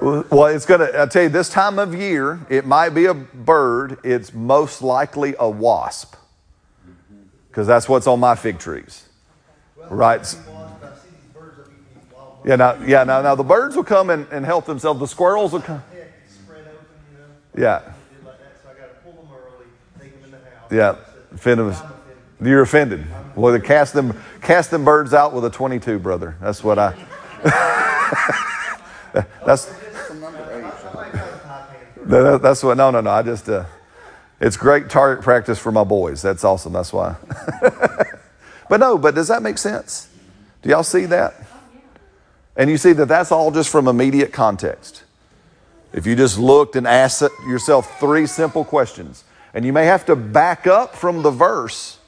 [0.03, 3.13] Well, it's going to, I tell you, this time of year, it might be a
[3.13, 3.99] bird.
[4.03, 6.15] It's most likely a wasp.
[7.47, 9.07] Because that's what's on my fig trees.
[9.89, 10.19] Right?
[12.45, 14.99] Yeah, now, yeah, now, now the birds will come and, and help themselves.
[14.99, 15.83] The squirrels will come.
[17.57, 17.93] Yeah.
[20.71, 20.95] Yeah.
[21.33, 21.75] Offend them.
[22.41, 23.05] You're offended.
[23.35, 26.35] Well, they cast them, cast them birds out with a 22, brother.
[26.41, 26.93] That's what I.
[29.45, 29.71] that's
[32.05, 32.77] that's what.
[32.77, 33.09] No, no, no.
[33.09, 33.47] I just.
[33.47, 33.65] Uh,
[34.39, 36.21] it's great target practice for my boys.
[36.21, 36.73] That's awesome.
[36.73, 37.15] That's why.
[38.69, 38.97] but no.
[38.97, 40.09] But does that make sense?
[40.61, 41.35] Do y'all see that?
[42.55, 45.03] And you see that that's all just from immediate context.
[45.91, 49.23] If you just looked and asked yourself three simple questions,
[49.53, 51.99] and you may have to back up from the verse.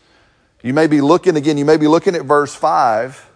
[0.63, 1.57] You may be looking again.
[1.57, 3.29] You may be looking at verse five.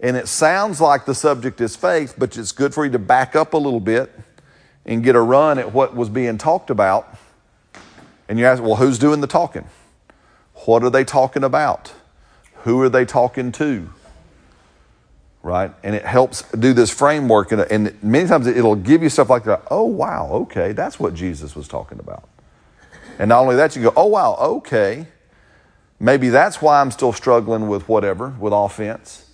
[0.00, 3.34] And it sounds like the subject is faith, but it's good for you to back
[3.34, 4.12] up a little bit
[4.86, 7.16] and get a run at what was being talked about.
[8.28, 9.64] And you ask, well, who's doing the talking?
[10.66, 11.94] What are they talking about?
[12.64, 13.90] Who are they talking to?
[15.42, 15.72] Right?
[15.82, 17.52] And it helps do this framework.
[17.52, 19.62] And, and many times it'll give you stuff like that.
[19.70, 22.28] Oh, wow, okay, that's what Jesus was talking about.
[23.18, 25.06] And not only that, you go, oh, wow, okay.
[26.00, 29.28] Maybe that's why I'm still struggling with whatever, with offense.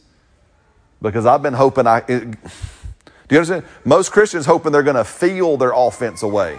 [1.03, 1.99] Because I've been hoping I.
[2.09, 3.65] It, do you understand?
[3.85, 6.59] Most Christians hoping they're going to feel their offense away.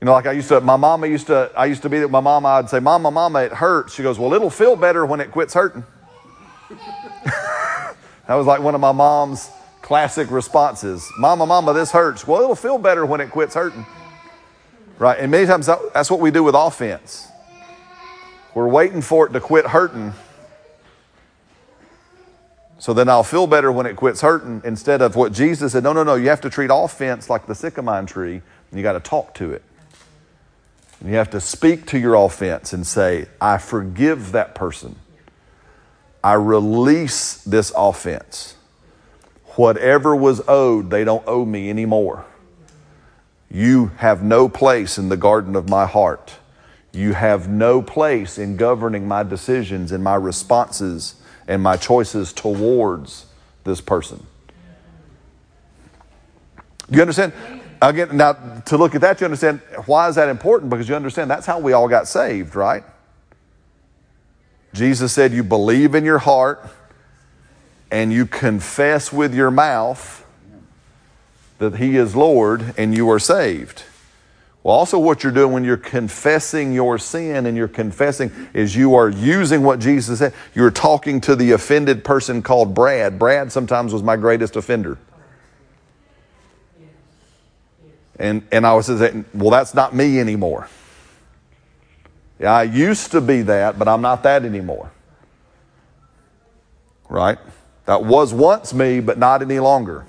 [0.00, 2.08] You know, like I used to, my mama used to, I used to be, that
[2.08, 3.94] my mama, I'd say, Mama, Mama, it hurts.
[3.94, 5.84] She goes, Well, it'll feel better when it quits hurting.
[8.28, 9.50] That was like one of my mom's
[9.80, 11.10] classic responses.
[11.18, 12.26] Mama, mama, this hurts.
[12.26, 13.86] Well, it'll feel better when it quits hurting.
[14.98, 15.18] Right?
[15.18, 17.26] And many times that's what we do with offense.
[18.54, 20.12] We're waiting for it to quit hurting.
[22.78, 25.82] So then I'll feel better when it quits hurting instead of what Jesus said.
[25.82, 26.14] No, no, no.
[26.14, 29.52] You have to treat offense like the sycamore tree, and you got to talk to
[29.52, 29.62] it.
[31.00, 34.96] And you have to speak to your offense and say, I forgive that person.
[36.22, 38.56] I release this offense.
[39.56, 42.24] Whatever was owed, they don't owe me anymore.
[43.50, 46.34] You have no place in the garden of my heart.
[46.92, 51.14] You have no place in governing my decisions and my responses
[51.46, 53.26] and my choices towards
[53.64, 54.26] this person.
[56.90, 57.32] You understand?
[57.80, 58.32] Again, now
[58.66, 60.70] to look at that, you understand why is that important?
[60.70, 62.82] Because you understand that's how we all got saved, right?
[64.78, 66.64] Jesus said, You believe in your heart
[67.90, 70.24] and you confess with your mouth
[71.58, 73.82] that He is Lord and you are saved.
[74.62, 78.94] Well, also, what you're doing when you're confessing your sin and you're confessing is you
[78.94, 80.34] are using what Jesus said.
[80.54, 83.18] You're talking to the offended person called Brad.
[83.18, 84.98] Brad sometimes was my greatest offender.
[88.18, 90.68] And, and I was saying, well, that's not me anymore.
[92.40, 94.92] I used to be that, but I'm not that anymore.
[97.08, 97.38] Right?
[97.86, 100.06] That was once me, but not any longer.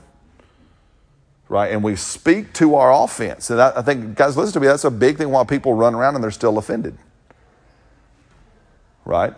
[1.48, 1.72] Right?
[1.72, 3.50] And we speak to our offense.
[3.50, 5.96] And I, I think, guys, listen to me, that's a big thing why people run
[5.96, 6.98] around and they're still offended.
[9.06, 9.34] Right?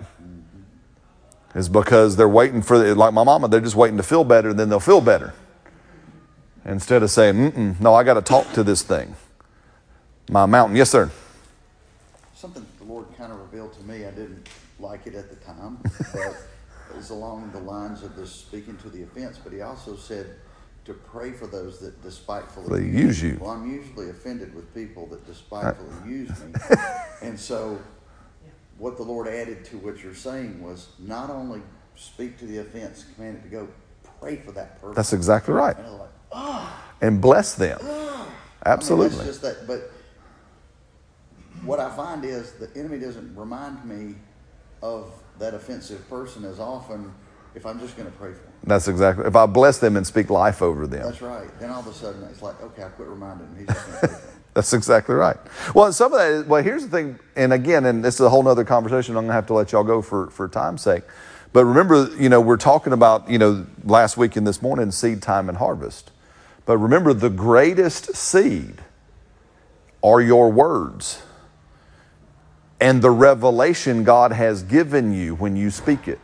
[1.56, 4.60] Is because they're waiting for, like my mama, they're just waiting to feel better, and
[4.60, 5.34] then they'll feel better.
[6.66, 9.16] Instead of saying, no, I got to talk to this thing.
[10.30, 10.76] My mountain.
[10.76, 11.12] Yes, sir.
[13.32, 14.06] Something the Lord kind of revealed to me.
[14.06, 15.80] I didn't like it at the time,
[16.14, 19.40] but is along the lines of this speaking to the offense.
[19.42, 20.36] But He also said
[20.86, 23.38] to pray for those that despitefully they use you.
[23.40, 26.54] Well, I'm usually offended with people that despitefully use me.
[27.22, 27.80] and so,
[28.78, 31.62] what the Lord added to what you're saying was not only
[31.96, 33.68] speak to the offense, command it to go,
[34.20, 34.96] pray for that person.
[34.96, 35.78] That's exactly right.
[35.78, 37.80] And, like, oh, and bless them.
[37.84, 38.08] Oh.
[38.66, 39.16] Absolutely.
[39.16, 39.92] I mean, just that, but
[41.64, 44.16] what I find is the enemy doesn't remind me
[44.82, 47.14] of that offensive person as often
[47.56, 48.52] if I'm just going to pray for them.
[48.64, 49.26] That's exactly.
[49.26, 51.04] If I bless them and speak life over them.
[51.04, 51.48] That's right.
[51.60, 53.58] Then all of a sudden it's like, okay, I quit reminding him.
[53.58, 54.18] He's just going to pray.
[54.54, 55.38] That's exactly right.
[55.74, 58.30] Well, some of that is, well, here's the thing, and again, and this is a
[58.30, 59.16] whole other conversation.
[59.16, 61.04] I'm going to have to let y'all go for, for time's sake.
[61.54, 65.22] But remember, you know, we're talking about, you know, last week and this morning, seed
[65.22, 66.12] time and harvest.
[66.66, 68.76] But remember, the greatest seed
[70.04, 71.22] are your words
[72.82, 76.20] and the revelation God has given you when you speak it.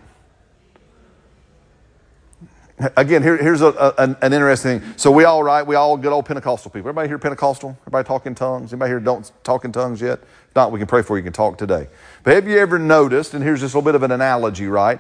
[2.95, 4.93] Again, here, here's a, a, an interesting thing.
[4.97, 6.89] So we all right, we all good old Pentecostal people.
[6.89, 7.75] Everybody here Pentecostal?
[7.81, 8.71] Everybody talking tongues?
[8.73, 10.19] Anybody here don't talk in tongues yet?
[10.19, 11.21] If not, we can pray for you.
[11.21, 11.87] You can talk today.
[12.23, 14.99] But have you ever noticed, and here's just a little bit of an analogy, right?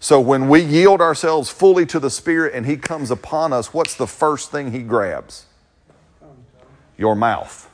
[0.00, 3.94] So when we yield ourselves fully to the Spirit and He comes upon us, what's
[3.94, 5.44] the first thing He grabs?
[6.96, 7.67] Your mouth.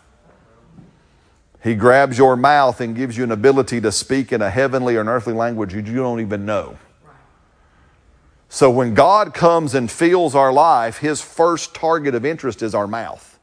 [1.64, 5.00] He grabs your mouth and gives you an ability to speak in a heavenly or
[5.00, 6.76] an earthly language you don't even know.
[8.50, 12.86] So when God comes and fills our life, His first target of interest is our
[12.86, 13.38] mouth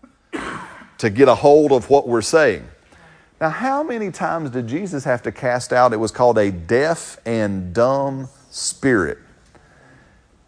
[0.99, 2.67] to get a hold of what we're saying.
[3.41, 5.91] Now, how many times did Jesus have to cast out?
[5.91, 9.17] It was called a deaf and dumb spirit.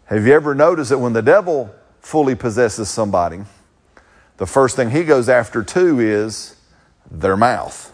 [0.04, 3.40] Have you ever noticed that when the devil fully possesses somebody,
[4.36, 6.54] the first thing he goes after too is
[7.20, 7.92] their mouth.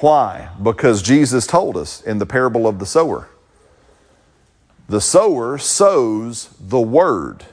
[0.00, 0.50] Why?
[0.62, 3.28] Because Jesus told us in the parable of the sower.
[4.88, 7.44] The sower sows the word.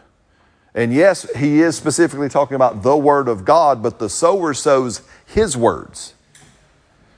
[0.74, 5.02] And yes, he is specifically talking about the word of God, but the sower sows
[5.26, 6.14] his words.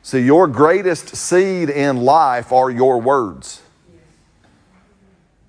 [0.03, 3.61] See, your greatest seed in life are your words.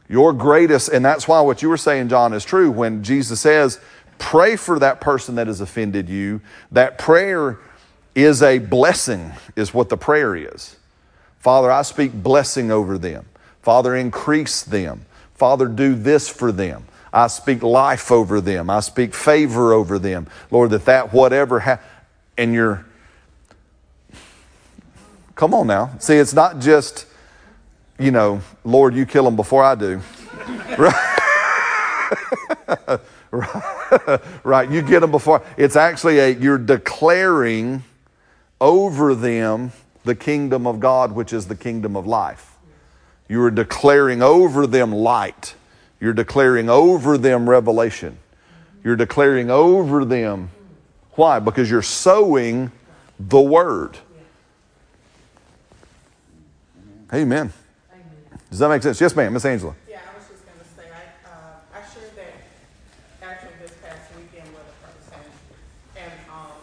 [0.09, 3.79] Your greatest, and that's why what you were saying, John, is true when Jesus says,
[4.19, 6.41] Pray for that person that has offended you.
[6.73, 7.59] That prayer
[8.15, 10.77] is a blessing, is what the prayer is.
[11.39, 13.27] Father, I speak blessing over them.
[13.63, 15.07] Father, increase them.
[15.35, 16.85] Father, do this for them.
[17.13, 18.69] I speak life over them.
[18.69, 20.27] I speak favor over them.
[20.51, 21.79] Lord, that that whatever ha-
[22.37, 22.85] and you're
[25.39, 25.93] Come on now.
[26.01, 27.07] See, it's not just,
[27.97, 30.01] you know, Lord, you kill them before I do.
[34.45, 34.71] right?
[34.71, 35.43] you get them before.
[35.57, 37.85] It's actually a, you're declaring
[38.61, 39.73] over them
[40.05, 42.57] the kingdom of God, which is the kingdom of life.
[43.29, 45.55] You are declaring over them light.
[46.01, 48.19] You're declaring over them revelation.
[48.83, 50.51] You're declaring over them.
[51.13, 51.41] Why?
[51.41, 52.71] Because you're sowing
[53.19, 53.99] the word.
[57.13, 57.53] Amen.
[58.51, 59.01] Does that make sense?
[59.01, 59.75] Yes, ma'am, Miss Angela.
[59.89, 62.33] Yeah, I was just gonna say, I, uh, I shared that
[63.23, 65.21] actually this past weekend with a person.
[65.97, 66.57] And, um,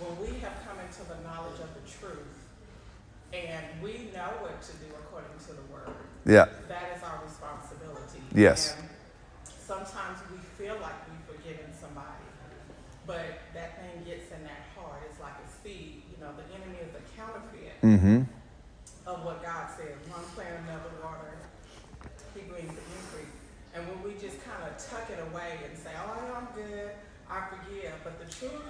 [0.00, 2.36] when we have come into the knowledge of the truth
[3.32, 5.94] and we know what to do according to the word,
[6.30, 6.46] Yeah.
[6.68, 8.22] that is our responsibility.
[8.34, 8.76] Yes.
[8.78, 8.86] And
[9.66, 12.22] sometimes we feel like we've forgiven somebody,
[13.06, 15.02] but that thing gets in that heart.
[15.10, 16.02] It's like a seed.
[16.14, 18.22] You know, the enemy is a counterfeit Mm-hmm.
[19.10, 19.98] of what God says.
[20.06, 21.34] One plant, another water.
[22.34, 23.34] He brings the increase.
[23.74, 26.90] And when we just kind of tuck it away and say, "Oh, yeah, I'm good.
[27.30, 28.60] I forgive," but the true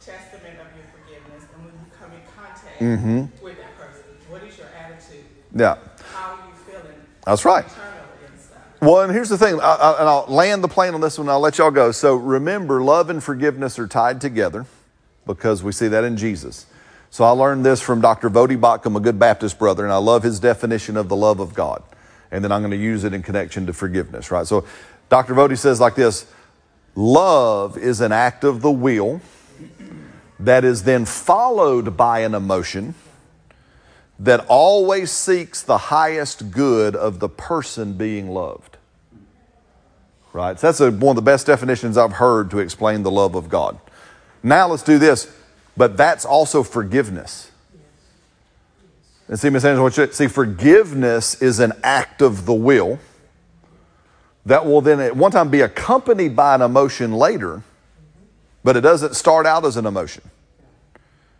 [0.00, 3.44] testament of your forgiveness, and when you come in contact Mm-hmm.
[3.44, 5.24] with that person, what is your attitude?
[5.54, 5.76] Yeah.
[6.12, 7.00] How are you feeling?
[7.24, 7.64] That's right.
[8.80, 11.28] Well, and here's the thing, I, I, and I'll land the plane on this one.
[11.28, 11.92] I'll let y'all go.
[11.92, 14.66] So remember, love and forgiveness are tied together
[15.24, 16.66] because we see that in Jesus.
[17.08, 18.28] So I learned this from Dr.
[18.28, 21.54] Voddie Baucham, a good Baptist brother, and I love his definition of the love of
[21.54, 21.82] God.
[22.32, 24.46] And then I'm going to use it in connection to forgiveness, right?
[24.46, 24.64] So
[25.08, 25.34] Dr.
[25.34, 26.26] Voddie says like this
[26.96, 29.20] Love is an act of the will
[30.40, 32.94] that is then followed by an emotion
[34.22, 38.76] that always seeks the highest good of the person being loved.
[40.32, 40.58] Right?
[40.58, 43.48] So that's a, one of the best definitions I've heard to explain the love of
[43.48, 43.78] God.
[44.42, 45.30] Now let's do this.
[45.76, 47.50] But that's also forgiveness.
[49.28, 52.98] And see, Miss Angela, what you, see, forgiveness is an act of the will
[54.44, 57.62] that will then at one time be accompanied by an emotion later,
[58.62, 60.22] but it doesn't start out as an emotion.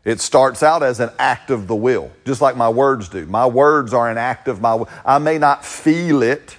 [0.04, 3.24] It starts out as an act of the will, just like my words do.
[3.26, 4.88] My words are an act of my will.
[5.04, 6.56] I may not feel it,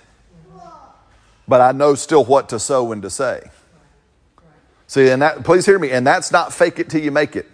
[1.48, 3.44] but I know still what to sow and to say.
[4.88, 7.50] See, and that, please hear me, and that's not fake it till you make it.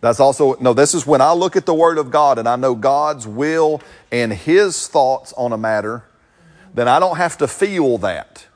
[0.00, 2.56] That's also, no, this is when I look at the Word of God and I
[2.56, 6.04] know God's will and His thoughts on a matter,
[6.74, 8.46] then I don't have to feel that.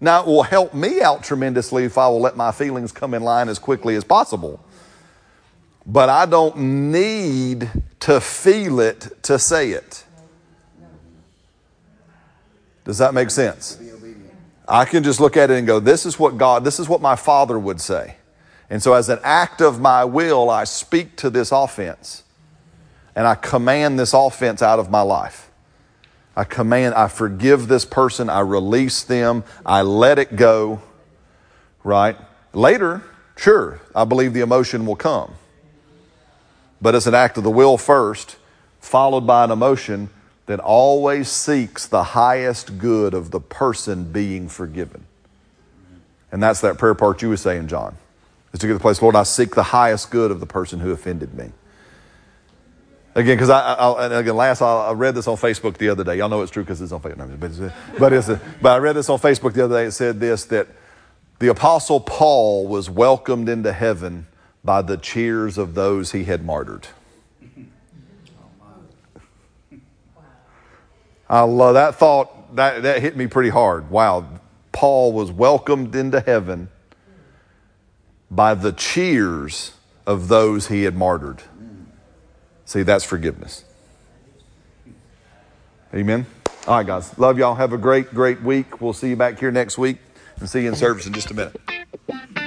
[0.00, 3.22] Now, it will help me out tremendously if I will let my feelings come in
[3.22, 4.64] line as quickly as possible.
[5.86, 6.56] But I don't
[6.90, 7.70] need
[8.00, 10.04] to feel it to say it.
[12.84, 13.78] Does that make sense?
[14.68, 17.00] I can just look at it and go, this is what God, this is what
[17.00, 18.16] my father would say.
[18.68, 22.22] And so, as an act of my will, I speak to this offense
[23.16, 25.50] and I command this offense out of my life.
[26.36, 30.80] I command, I forgive this person, I release them, I let it go,
[31.82, 32.16] right?
[32.52, 33.02] Later,
[33.36, 35.34] sure, I believe the emotion will come.
[36.82, 38.36] But it's an act of the will first,
[38.80, 40.10] followed by an emotion
[40.46, 45.04] that always seeks the highest good of the person being forgiven.
[46.32, 47.96] And that's that prayer part you were saying, John.
[48.52, 50.90] Is to get the place, Lord, I seek the highest good of the person who
[50.90, 51.52] offended me.
[53.14, 56.16] Again, because I, I, again, last I, read this on Facebook the other day.
[56.16, 57.38] Y'all know it's true because it's on Facebook.
[57.38, 57.58] But, it's,
[57.98, 58.28] but, it's,
[58.60, 59.86] but I read this on Facebook the other day.
[59.86, 60.68] It said this that
[61.40, 64.26] the Apostle Paul was welcomed into heaven
[64.62, 66.88] by the cheers of those he had martyred.
[71.28, 72.56] I love that thought.
[72.56, 73.90] That, that hit me pretty hard.
[73.90, 74.26] Wow.
[74.72, 76.68] Paul was welcomed into heaven
[78.30, 79.72] by the cheers
[80.06, 81.42] of those he had martyred.
[82.64, 83.64] See, that's forgiveness.
[85.94, 86.26] Amen.
[86.66, 87.16] All right, guys.
[87.18, 87.54] Love y'all.
[87.54, 88.80] Have a great, great week.
[88.80, 89.98] We'll see you back here next week
[90.38, 92.39] and see you in service in just a minute.